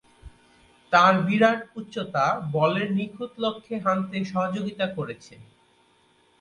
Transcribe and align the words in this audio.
তার 0.93 1.13
বিরাট 1.27 1.59
উচ্চতা 1.75 2.25
বলের 2.53 2.89
নিখুঁত 2.97 3.31
লক্ষ্যে 3.43 3.75
হানতে 3.85 4.17
সহযোগিতা 4.25 4.85
করেছে। 4.97 5.33